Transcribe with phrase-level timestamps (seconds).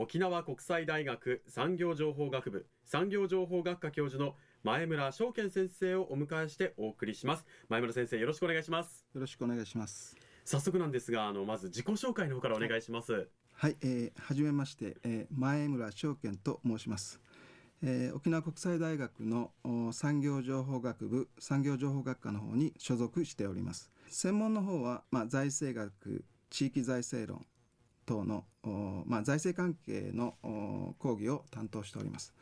[0.00, 7.44] 沖縄国際大学産業情報学部産業情報学科教授の前村翔健先生をお迎えしてお送りします。
[7.68, 9.04] 前村先生よろしくお願いします。
[9.12, 10.14] よろしくお願いします。
[10.44, 13.28] 早速なんですがあのまず自己紹介の方からお願いします。
[13.54, 17.20] はい、えー、はじめまして、えー、前村翔健と申します。
[17.82, 19.50] えー、沖縄国際大学の
[19.90, 23.90] 産業情報学部産業情報学科の方に所属しております。
[24.06, 27.44] 専門の方は、まあ、財政学地域財政論
[28.08, 28.44] 等の、
[29.06, 30.34] まあ、財政関係の
[30.98, 32.32] 講義を担当しております。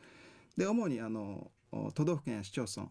[0.55, 1.51] で主にあの
[1.93, 2.89] 都道府県や市町村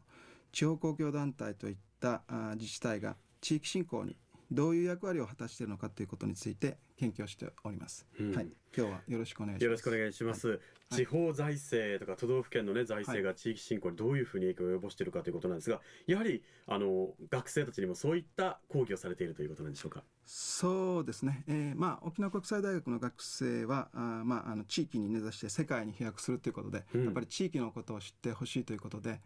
[0.52, 2.22] 地方公共団体といった
[2.56, 4.16] 自治体が地域振興に
[4.50, 8.48] どういう役割を果たしているのかということについて研究をしております、うん、はい。
[8.77, 9.64] 今日はよろしくお願いします。
[9.64, 10.58] よろしくお願いします、はい、
[10.94, 20.03] 地方財政とか都道府県のね財政が地域振興にどういうふうに影響を及ぼしているかということなんですがやはりあの学生たちにもそういった講義をされているということなんでしょうか？
[20.25, 29.20] そうですね、えー、まあ沖縄国際大学の学生はあまああの地域に根ざして世界に飛躍するということで、うん、やっぱり地域のことを知ってほしいということで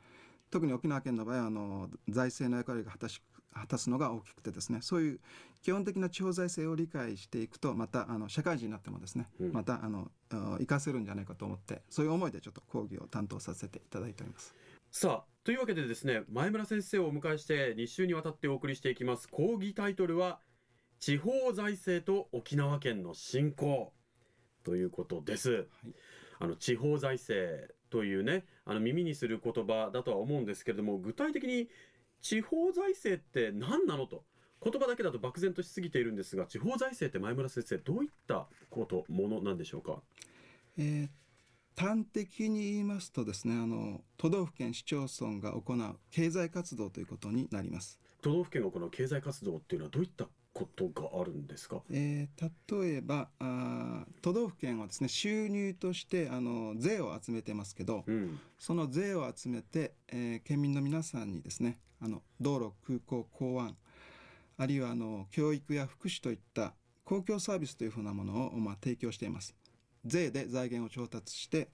[0.51, 3.23] 特に沖縄県の場合はあの財政の役割が果たし
[3.55, 5.21] 果たすのが大きくてですねそういう
[5.63, 14.55] 基本的な地方財政を理解していくとまたあの社会人になってもですね、うん、またあの活かせるんじゃないかと思ってそういう思いでちょっと講義を担当させていただいております。
[14.91, 20.41] さあというわけでですね前村先生をお迎えして2週にわたってお送りしていきます講義タイトルは
[20.99, 23.93] 「地方財政と沖縄県の振興」
[24.65, 25.51] ということです。
[25.53, 25.67] はい、
[26.41, 31.69] あの地方財政というねあの耳にする言葉だとは思うんですけれども具体的に
[32.21, 34.25] 地方財政って何なのと。
[34.63, 40.03] 言葉だけだと漠然としすぎているんですが地方財政って前村先生どういったことものなんでしょうか、
[40.77, 47.99] えー、端的に言いますとですねあの都道府県市町村が行う経済活動ということになります。
[48.21, 50.29] 都道府県が行う経済活動っていうのはどういった
[50.61, 63.77] ことがあるんですか、えー、例えばあ都道府県はですね収入としてあの税を集めてますけど、うん、その税を集めて、えー、県民の皆さんにですねあの道路空港港湾
[64.59, 69.57] あるいはあの教育や福祉といった公共サービスというふうなものを、まあ、提供しています。
[70.05, 71.69] 税で財源を調達して、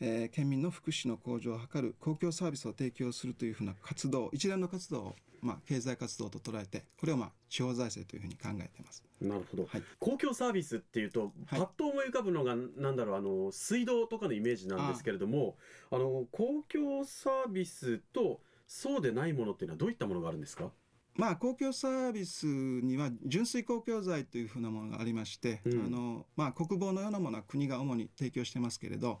[0.00, 9.04] えー、県民の福祉の向上を図る公共サービスを提供するというふうな活動一連の活動を、まあ、経済活動と捉えてこれを、まあ、地方財政というふうに考えています。
[9.20, 15.56] なるほど、はい、公共サービスっていうとパッと思い浮かぶのが、なんだろうあの水道とかのイメージなんですけれども
[15.90, 20.70] あの公共サービスとそうでないものっていうのはどういったものがあるんですか？
[21.16, 29.20] まあ、公共サービスには純粋公共財というふうなものがありまして、うん、あのまあ、国防のようなものは国が主に提供してますけれど、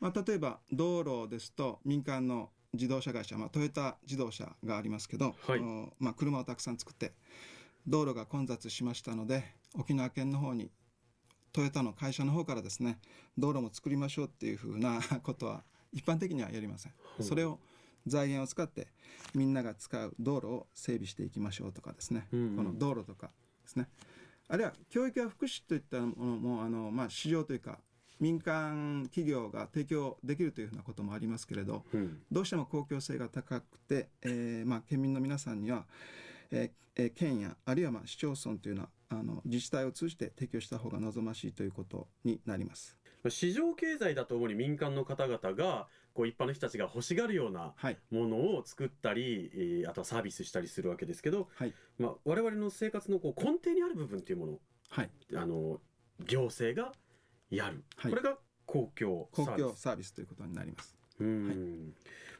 [0.00, 5.60] まあ、例えば道路ですと民間の自動車会社、まあ、トヨタ自動車がありますけど、はい、
[5.98, 7.12] まあ、車をたくさん作って
[7.86, 10.70] 道路が混雑しましたので沖縄県の方に
[11.52, 12.98] トヨタの会社の方からですね
[13.36, 16.92] 道路も作りましょうっていうふうな ことは一般的にはやりません。
[17.20, 17.58] それを
[18.06, 18.88] 財源を使って
[19.34, 23.88] みんなが使う道路を整備していきましょうとかですね、うんうん、この道路とかですね。
[24.48, 27.80] あるいは教育や福祉といったものもあの、まあ、市場というか
[28.20, 35.84] 民間企業が提供できるというふうなこともありますけれど、うん、どうしても公共性が高くて、えーまあ、県民の皆さんには、
[36.50, 42.96] えー、県やあるいはまあ市町村というのはあの自治体を通じて提供した方が望ましいということになります。
[43.28, 47.74] 市場経済だと主に民間の方々がこう一般の人たちが欲しがるような
[48.10, 55.80] ものを作ったり、はい、あとはサービスしたりするわけですけど、はい、まあ、我々の生活のこう根底にある部分っていうもの、はい、あの
[56.26, 56.92] 行政が
[57.50, 59.56] やる、はい、これが公共サービス。
[59.56, 60.96] 公共サービスということになります。
[61.20, 61.56] うん、はい、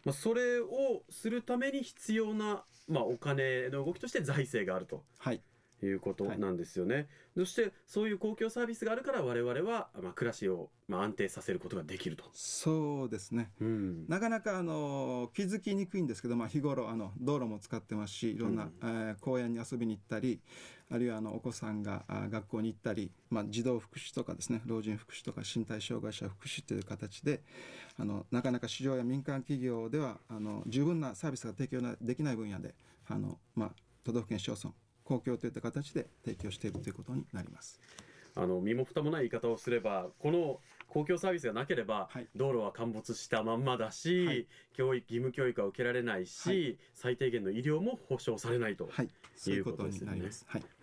[0.05, 5.05] まあ、それをするために必要な、まあ、お金の動きとして財政があると。
[5.19, 5.43] はい
[5.87, 6.95] いうことなんですよね。
[6.95, 7.07] はい、
[7.39, 12.25] そしてそういう公共サービスがあるから我々は、まあ、暮らしを、まあ、安定させることができると。
[12.33, 13.51] そうですね。
[13.61, 20.41] うん、なかなかあの気づきにくいんですけど、まあ、日頃あの道路も使ってますしいろんな、うん、えー、公園に遊びに行ったり
[20.91, 27.43] あるいはあのお子さんが学校に行ったり、まあ、児童福祉とかですね老人福祉とか身体障害者福祉という形で
[27.99, 32.75] あのなかなか市場や民間企業ではあの十分なサービスが提供できない分野で
[33.07, 33.71] あの、まあ、
[34.05, 34.75] 都道府県市町村
[35.09, 37.81] 公共といった形で提供しているということになります。
[38.37, 44.47] あの身も蓋もない言い方をすればこの公共サービスがなければ、はい、道路は陥没したまんまだし、はい、
[44.77, 49.09] 教育義務教育は受けられないし、はい、最低限の医療も保障されないと、い。
[49.61, 50.31] うことですよね。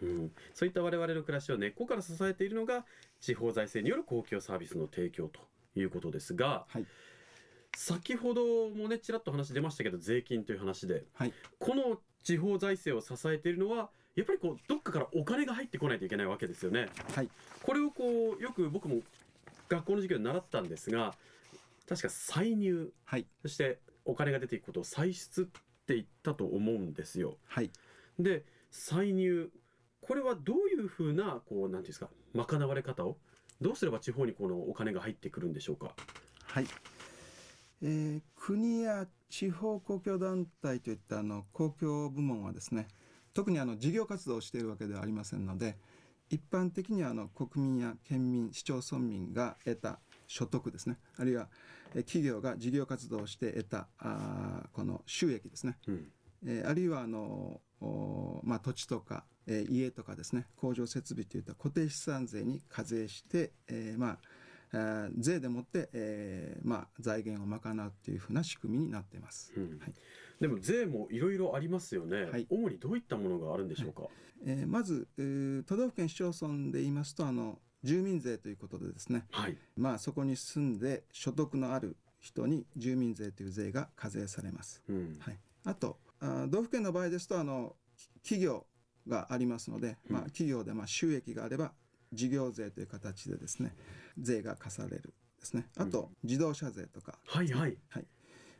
[0.01, 2.83] うん、そういった我々の暮らしを根っこから支えているのが
[3.21, 5.39] 地方財政による公共サービスの提供と
[5.75, 6.65] いうことですが、
[7.75, 11.05] 先ほどもねちらっと話出ましたけど税金という話で、
[11.59, 16.87] この地方財政を支えているのはやっぱりこうどっかからお金が入ってこないといけないわけですよね。
[17.13, 17.29] はい、
[17.61, 19.01] これをこうよく僕も
[19.69, 21.13] 学校の授業で習ったんですが
[21.87, 25.45] 確か歳入、はい、そしてお金が出ていくことを歳出っ
[25.85, 27.37] て言ったと思うんですよ。
[27.45, 27.69] はい、
[28.19, 29.49] で歳入
[30.01, 33.17] これはどういうふうなこうなんていうんですか賄われ方を
[33.61, 35.91] どうすれば地方にこのお金が入ってくるんでしょうか。
[36.43, 36.67] はい、
[37.81, 42.87] えー、国や地方公共団体といったあの公共部門はですね
[43.33, 45.77] 特にあの事業活動をしているわけではありませんので
[46.29, 51.49] 一般的にはあの国民や県民市町村民が得た所得ですねあるいは
[51.93, 56.07] 企業が事業活動をして得たあこの収益ですね、うん、
[56.47, 57.61] えー、あるいはあの
[58.43, 64.17] まあ、土地とか、えー、家とかですね工場設備といった固定資産税に課税して、えー、まあ
[65.17, 69.93] 税でもって、えーまあ、財源を賄うというふうな仕組みになっています、うん、はい、
[70.39, 74.11] でも税もいろいろありますよね、はい、主にどういったものがあるんでしょうか、はい、
[74.47, 87.75] えー、まず、えー、都道府県市町村で言いますとあの住民税ということでですね、はい、まあそこに住んで所得のある人に住民税という税が課税されます、うん、はい、あとあ道府県の場合ですとあの
[88.23, 88.65] 企業
[89.07, 91.73] がありますので、まあ、企業でまあ収益があれば
[92.15, 93.75] 事業税という形でですね
[94.17, 95.67] 税が課されるですね。
[95.77, 98.07] あと、自動車税とか、はいはい、はい。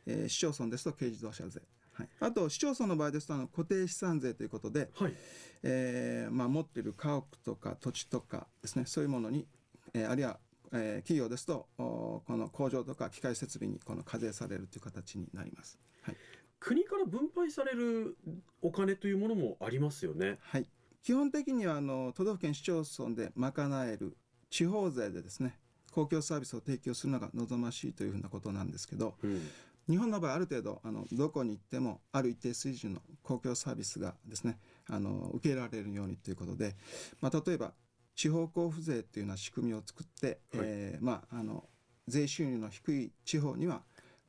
[0.06, 1.60] えー、市町村ですと軽自動車税。
[1.92, 5.14] はい、あと市町村の場合ですとあの固定資産税ということで、はい。
[5.62, 9.46] えーまあ、持っている家屋とか土地とかですねそういうものに、
[9.94, 10.38] えー、あるいは、
[10.72, 15.78] えー、企業ですとこの工場とか機械設備にこの課税されるという形になります。
[16.02, 16.16] はい、
[16.60, 18.16] 国から分配される
[18.60, 20.38] お金というものもありますよね。
[20.42, 20.68] はい、
[21.06, 24.16] 基本的にはあの都道府県市町村で賄える
[24.50, 25.56] 地方税でですね
[25.92, 29.40] 公共サービスを提供するのが望ましいというふうなことなんですけど、うん、
[29.88, 34.58] 日本の場合ある程度あのどこに行ってもある一定水準の公共サービスがですね
[34.90, 36.74] あの受けられるようにということで、
[37.20, 37.70] まあ、例えば
[38.16, 41.62] 地方交付税というような仕組みを作って、はい、えー、まあ、あの
[42.08, 43.82] 税収入の低い地方には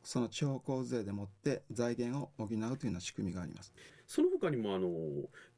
[0.03, 3.73] その地方交付税でもって財源を補うというような仕組みがあります。
[4.05, 4.89] その他にもあの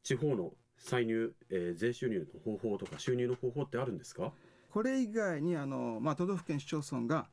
[0.01, 4.31] 地方の歳入、えー、税収入の方法とか収入の方法ってあるんですか？
[4.71, 7.27] これ以外にあの、まあ、都道府県市町村が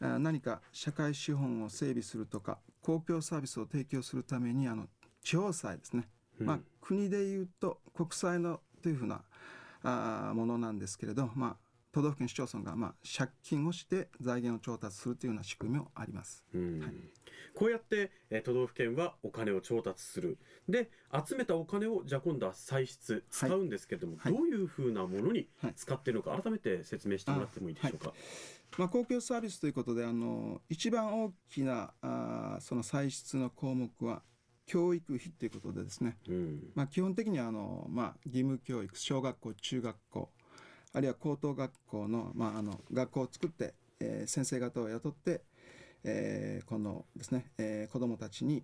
[0.00, 4.86] 何か社会資本を整備するとか公共サービスを提供するためにあの
[5.22, 6.08] 地方債ですね、
[6.40, 9.22] うん、まあ、国でいうと国債のというふうな
[9.82, 11.56] あものなんですけれど、まあ、
[11.98, 16.44] 都道府県市町村がまあ借金をして財源を調達するというような仕組みもあります。
[16.54, 16.92] はい、
[17.56, 20.38] こうやって、え都道府県はお金を調達する。
[20.68, 20.92] で
[21.26, 28.12] 集めたお金をじゃあ今度は歳出使うんですけれども、はい、どういうふうなものに使っているのか、改めて説明してもらってもいいでしょうか？
[28.78, 34.22] まあ、公共サービスということであの一番大きなあその歳出の項目は
[34.66, 40.30] 教育費ということでですね、うん、まあ、基本的にはあの、まあ、義務教育小学校中学校
[40.92, 45.42] あるいは高等学校の,、まあ、あの学校を作って、えー、先生方を雇って、
[46.04, 48.62] えー、このですね、えー、子どもたちに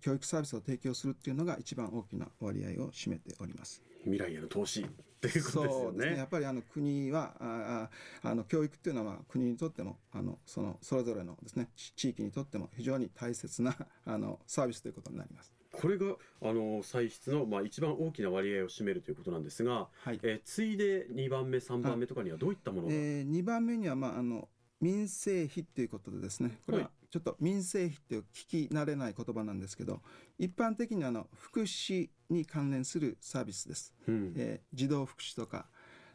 [0.00, 3.82] 教育サービスを提供するっていうのが一番大きな割合を占めております。
[4.04, 4.86] 未来への投資
[5.20, 6.10] ということですよね。
[6.10, 7.90] ねやっぱりあの国はあ
[8.22, 13.74] あの教育っていうのは国にとってもあのそのそれぞれのですね地域にとっても非常に大切な
[14.04, 15.53] あのサービスということになります。
[15.80, 24.48] これがあの歳出の、まあ、一番大きな割合を占めるということなんですが、はい、えー、次いで2番目3番目とかにはどういったものが、えー、2番目には、まあ、あの
[24.80, 26.58] 民生費ということでですね。
[26.66, 30.00] これはちょっと民生費って聞き慣れない言葉なんですけど
[30.36, 35.66] 一般的にあの福祉に関連するサービスです、うん、えー、児童福祉とか、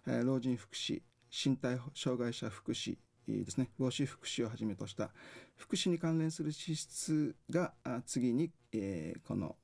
[0.05, 1.01] えー、老人福祉
[1.31, 2.97] 身体障害者福祉
[3.27, 3.69] ですね。
[3.77, 5.11] 母子福祉をはじめとした
[5.59, 7.73] 福祉に関連する支出が
[8.05, 9.57] 次に、えー、この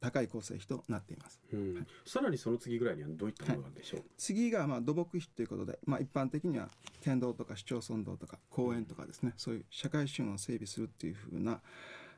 [0.00, 1.74] 高い構成費となっています、うん。
[1.74, 6.68] はい、さらにその次ぐらいにはどういったものなんでしょう、はい、次がまあ土木費ということで、まあ、一般的には
[7.02, 11.60] 県道とか市町村道とか公園とかですね、うん、そういう社会資源を整備するっていうふうな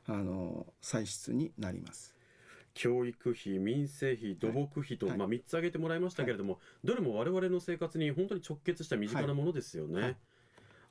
[0.07, 2.15] あの歳出になります。
[2.73, 10.01] 教育費、民生費、土木費と、はい、まあ、3つ挙げてもらいましたけれども、はい、どれも我々の生活に本当に直結した身近なものですよね。
[10.01, 10.17] はい、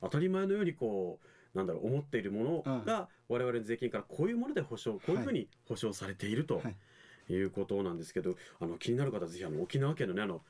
[0.01, 6.61] 当たり前のようにこうなんだろう思っているものが我々の税金からこういうもので保証こういうふうに保証されていると
[7.29, 7.33] い。
[7.33, 10.41] うことなんですけど、あの気になる方ぜひあの沖縄県のねあの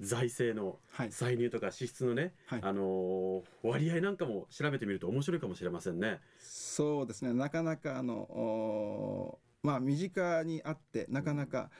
[0.00, 0.78] 財政の
[1.10, 6.20] 歳入とか支出のね、はい、あの割合なんかも調べてみると面白いかもしれませんね。
[6.38, 7.32] そうですね。
[7.32, 11.70] なかなかあのまあ、身近にあってなかなか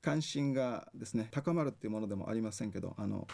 [0.00, 3.26] 関心がですね高まるっていうものでもありませんけどあの、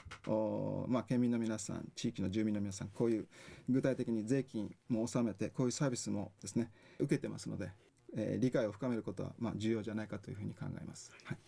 [0.88, 3.28] まあ、県民の皆さん地域の住民の皆さんこういう
[3.68, 7.70] 具体的に税金も納めてこういうサービスもですね受けてますので、
[8.16, 11.12] えー、理解を深めることはまあ重要じゃないかというふうに考えます。
[11.24, 11.38] はい。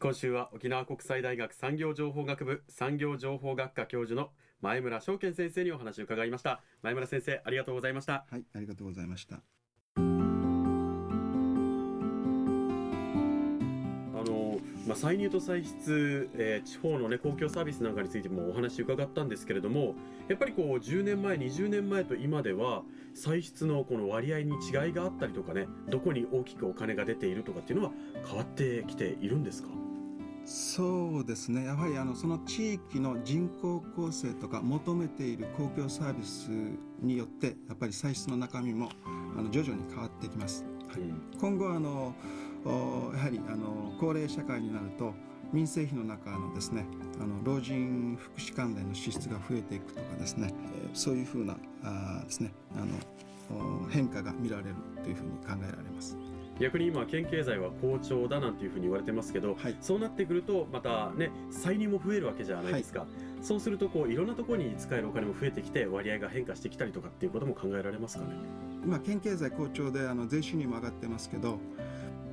[0.00, 4.30] 今週は沖縄国際大学産業情報学部産業情報学科教授の
[4.60, 6.62] 前村翔健先生にお話を伺いました。
[6.82, 8.24] 前村先生ありがとうございました。
[8.30, 9.57] はいありがとうございました
[14.88, 19.94] まあ、歳入と歳出、えー、地方の、ね、公共サービスなんかについてもお話伺ったんですけれども
[20.28, 22.82] やっぱりこう10年前20年前と今では
[23.14, 27.92] 歳出のこの割合に違いがあったりとかねどこに大きくお金が出ているとかっていうのは
[28.26, 29.68] 変わってきているんですか？
[30.50, 31.66] そうですね。
[31.66, 36.48] やはりあのその地域の人口構成とか求めている公共サービス
[37.02, 38.88] によってやっぱり歳出の中身も
[39.36, 40.64] あの徐々に変わってきます。
[40.88, 41.00] はい、
[41.38, 42.14] 今後あの
[42.64, 45.14] やはりあの高齢社会になると
[45.52, 46.84] 民生費の中のですね
[47.20, 50.52] あの老人福祉関連の支出が増えていくとかですね
[50.92, 56.16] そういうふうなあですねあの変化が見られるというふうに考えられます。
[56.60, 63.08] 逆に今県経済は好調だなんていうふうに言われてますけど、はい、そうなってくるとまたね歳入も増えるわけじゃないですか、はい、
[63.42, 68.30] そうするとこういろんなところに使えるお金も増えてきて割合が変化してきたりとかっていうことも考えられますかね？
[68.84, 71.60] 今県経済好調であの税収入も上がってますけど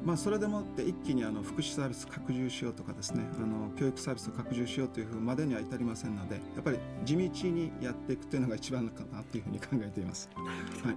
[0.05, 10.91] まあ、それでもって一気にあの福祉サービス拡充しようとかですねあの教育サービスを拡充しようというふうまでには至りませんのでやっぱり地道にやっていくというのが一番かなというふうに考えています、は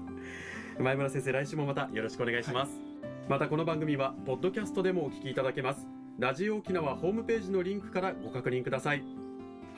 [0.78, 5.86] い、前村先生来週もまたよろしくお願いします、はい、またこの番組はポッドキャストでもお聞きいただけます。
[6.18, 9.28] ラジオ沖縄ホームページのリンクからご確認ください。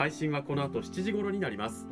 [0.01, 1.87] 配信はこの後7時頃になります